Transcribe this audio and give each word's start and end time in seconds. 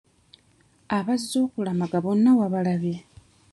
Abazze 0.97 1.35
okulamaga 1.45 1.97
bonna 2.03 2.29
wabalabye? 2.39 2.95